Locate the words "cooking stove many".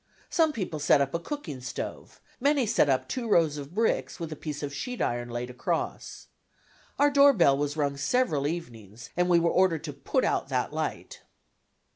1.19-2.65